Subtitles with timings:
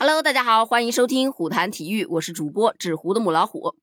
[0.00, 3.74] Hello，大家好，欢迎收听虎谈体育，我是主播纸糊的母老虎。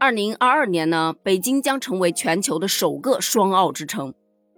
[0.00, 4.14] 二零二二年呢，北京将成为全球的首个双奥之城。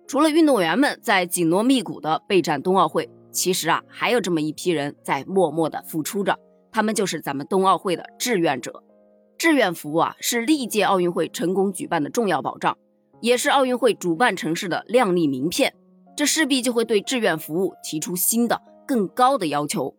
[0.06, 6.38] 除了运动员们在紧锣密鼓的备战冬奥会，其实啊，还有这么一批人在默默的付出着，
[6.70, 8.84] 他们就是咱们冬奥会的志愿者。
[9.36, 12.78] 志愿服务啊，是历届奥运会成功举办的重要保障，
[13.20, 15.74] 也是奥运会主办城市的亮丽名片。
[16.16, 19.96] 这势必就会对志愿服务提出新的、更高的要求。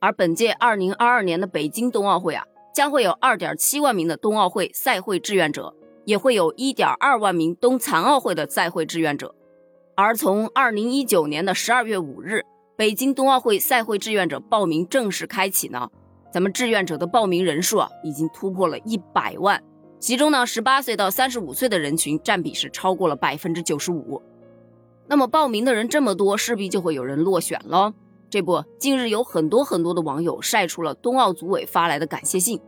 [0.00, 5.74] 而本届二零二二年的北京冬奥会啊，将会有二点七万名的冬奥会赛会志愿者，
[6.06, 9.34] 也会有一点二万名冬残奥会的赛会志愿者。
[9.94, 12.46] 而从二零一九年的十二月五日，
[12.76, 15.90] 北京冬奥会赛会志愿者报名正式开启呢，
[16.32, 19.62] 咱们志愿者的报名人数啊，已经突破了一百万。
[19.98, 24.22] 其中呢，十八岁到三十五岁的人群占比是超过了百分之九十五。
[25.08, 27.92] 那么报名的人这么多，势必就会有人落选了。
[28.30, 32.60] 这不，近日有很多很多的网友晒出了冬奥组委发来的感谢信，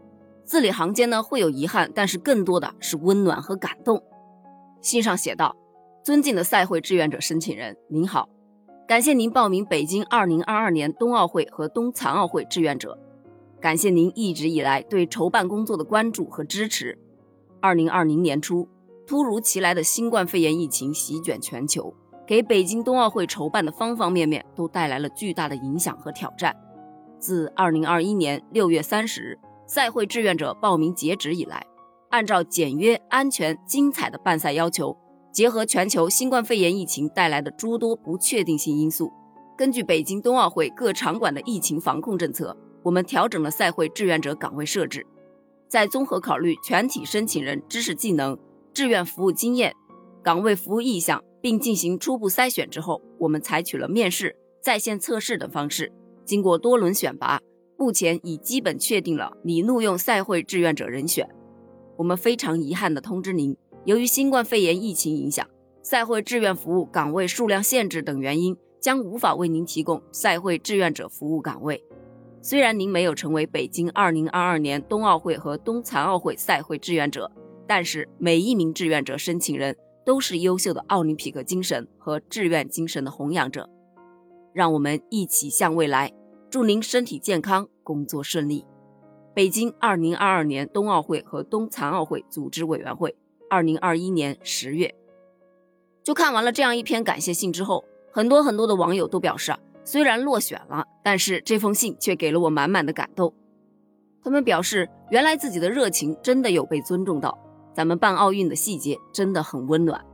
[0.45, 4.03] 字里行间呢会有遗憾，但是更多的是温暖和感动。
[4.81, 5.55] 信上写道
[6.03, 8.29] ：“尊敬的赛会志愿者申请人，您好，
[8.89, 12.99] 感谢您报名北京2022年冬奥会和冬残奥会志愿者，
[13.61, 16.99] 感谢您一直以来对筹办工作的关注和支持。
[17.61, 18.69] 2020年初，
[19.07, 21.95] 突如其来的新冠肺炎疫情席卷全球。”
[22.33, 26.57] 给北京冬奥会筹办的方方面面都带来了巨大的影响和挑战。
[27.19, 31.67] 自二零二一年六月三十日赛会志愿者报名截止以来，
[32.09, 34.97] 按照简约、安全、精彩的办赛要求，
[35.31, 39.13] 结合全球新冠肺炎疫情带来的诸多不确定性因素，
[39.55, 45.07] 根据北京冬奥会各场馆的疫情防控政策，我们调整了赛会志愿者岗位设置。
[45.69, 48.39] 在综合考虑全体申请人知识技能、
[48.73, 49.75] 志愿服务经验、
[50.23, 51.23] 岗位服务意向。
[51.43, 55.93] 并进行初步筛选之后，我们采取了面试、在线测试等方式，
[56.25, 57.41] 经过多轮选拔，
[57.77, 61.29] 目前已基本确定了拟录用赛会志愿者人选。
[61.99, 65.47] 我们非常遗憾地通知您，由于新冠肺炎疫情影响，
[65.83, 71.85] 赛会志愿服务岗位数量限制等原因，将无法为您提供赛会志愿者服务岗位。
[72.41, 77.31] 虽然您没有成为北京2022年冬奥会和冬残奥会赛会志愿者，
[77.67, 79.77] 但是每一名志愿者申请人。
[80.05, 83.69] 都是优秀的奥林匹克精神和志愿精神的弘扬者，
[84.53, 86.13] 让我们一起向未来。
[86.51, 88.67] 祝您身体健康，工作顺利。
[89.35, 93.17] 北京二零二二年冬奥会和冬残奥会组织委员会，
[93.49, 94.95] 二零二一年十月。
[96.03, 103.33] 就看完了这样一篇感谢信之后，很多很多的网友都表示啊，虽然落选了，但是这封信却给了我满满的感动。
[104.23, 107.39] 他们表示，原来自己的热情真的有被尊重到。
[107.75, 110.05] 咱们办奥运的细节真的很温暖，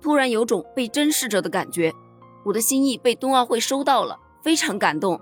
[0.00, 1.92] 突然有种被珍视着的感觉，
[2.44, 5.20] 我的心意被冬奥会收到了，非常感动。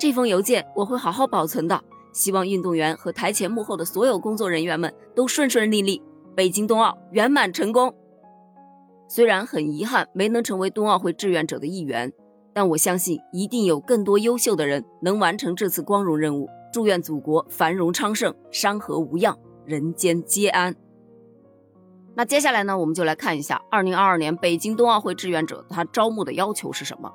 [0.00, 1.82] 这封邮件我会好好保存的，
[2.12, 6.02] 希望运动员和台前幕后的所有工作人员们都顺顺利利，
[6.34, 7.94] 北京冬奥圆满成功。
[9.08, 12.12] 虽然很遗憾没能成为冬奥会志愿者的一员，
[12.52, 16.48] 但我相信一定有更多优秀的人能完成这次光荣任务。
[16.72, 19.38] 祝愿祖国繁荣昌盛，山河无恙。
[19.66, 20.76] 人间皆安。
[22.14, 27.12] 那接下来呢，我们就来看一下二零二二年北京冬奥会志愿者他招募的要求是什么。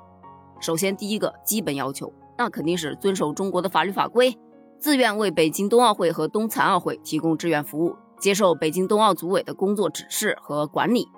[0.60, 4.38] 首先，第一个基本要求，那肯定是遵守中国的法律法规，
[4.78, 11.08] 自愿为北京冬奥会和冬残奥会提供志愿服务，接受北京冬奥组委的工作指示和管理。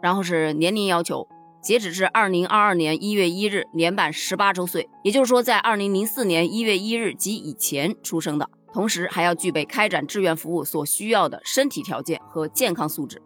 [0.00, 1.28] 然后是年龄要求，
[1.62, 8.48] 截止至二零二二年一月一日年满十八周岁，也就是说在二零零四年一月一日及以前出生的。
[8.72, 13.20] 同时还要具备开展志愿服务所需要的身体条件和健康素质。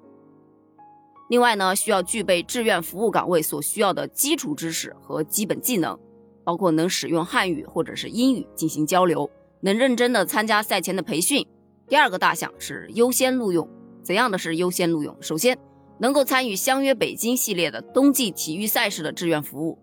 [1.28, 5.99] 另外呢，需要具备志愿服务岗位所需要的基础知识和基本技能，
[6.44, 11.47] 包括能使用汉语或者是英语进行交流，能认真的参加赛前的培训。
[11.88, 13.69] 第二个大项是优先录用，
[14.03, 15.16] 怎样的是优先录用？
[15.21, 15.59] 首先，
[15.99, 19.78] 能够参与相约北京系列的冬季体育赛事的志愿服务。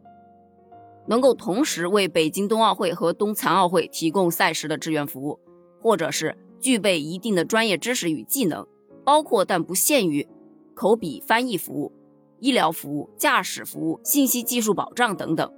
[1.07, 5.40] 能够同时为北京冬奥会和冬残奥会提供赛事的志愿服务。
[5.81, 8.66] 或者是具备一定的专业知识与技能，
[9.03, 10.28] 包括但不限于
[10.75, 11.91] 口笔翻译服务、
[12.39, 15.51] 医疗服务、驾驶服务、信息技术保障等等。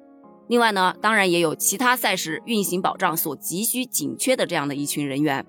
[0.47, 5.45] 另外呢，当然也有其他赛事运行保障所急需紧缺的这样的一群人员。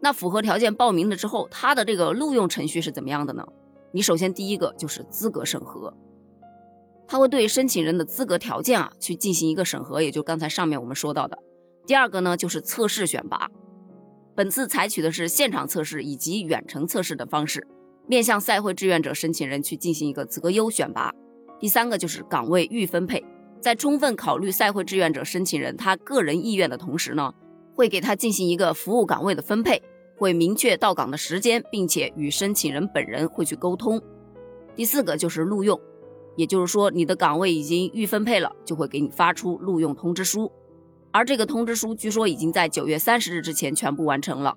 [0.00, 3.46] 那符合条件报名了之后，他的这个录用程序是怎么样的呢？
[3.92, 5.94] 你首先第一个就是资格审核，
[7.06, 11.38] 他会对申请人的资格条件啊去进行一个审核，也就刚才上面我们说到的。
[11.86, 13.50] 第二个呢就是测试选拔。
[14.36, 17.64] 本次采取的是现场测试以及远程测试的方式，
[18.08, 21.12] 面向赛会志愿者申请人去进行一个择优选拔。
[21.60, 23.24] 第三个就是岗位预分配，
[23.60, 27.32] 在充分考虑赛会志愿者申请人他个人意愿的同时呢，
[27.74, 29.80] 会给他进行一个服务岗位的分配，
[30.16, 34.02] 会明确到岗的时间，并且与申请人本人会去沟通。
[34.74, 35.80] 第四个就是录用，
[36.36, 40.50] 也就是说你的岗位已经预分配了，就会给你发出录用通知书，
[41.14, 44.56] 而这个通知书据说已经在九月三十日之前全部完成了。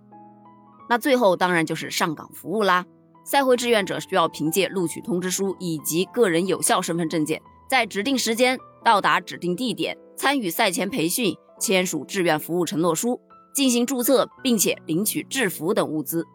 [0.90, 2.84] 那最后当然就是上岗服务啦。
[3.24, 7.40] 赛会志愿者需要凭借录取通知书以及个人有效身份证件，
[7.70, 13.22] 在指定时间到达指定地点，参与赛前培训，签署志愿服务承诺书，
[13.54, 16.26] 进行注册，并且领取制服等物资，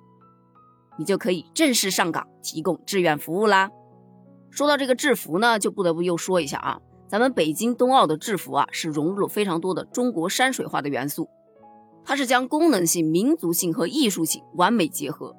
[0.98, 3.70] 你就可以正式上岗提供志愿服务啦。
[4.50, 6.78] 说到这个制服呢，就不得不又说一下啊，
[7.12, 11.28] 咱们北京冬奥的制服啊，是融入了非常多的中国山水画的元素，
[12.06, 15.36] 它是将功能性、民族性和艺术性完美结合。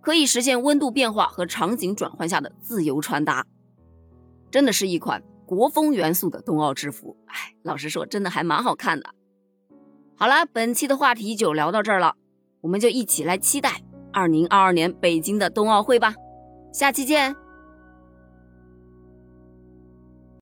[0.00, 3.44] 可以实现温度变化和场景转换下的自由穿搭，
[4.52, 7.16] 真的是一款国风元素的冬奥制服。
[7.26, 9.10] 哎，老实说，真的还蛮好看的。
[10.14, 12.14] 好了，本期的话题就聊到这儿了，
[12.60, 13.82] 我们就一起来期待
[14.12, 16.14] 二零二二年北京的冬奥会吧。
[16.72, 17.34] 下期见。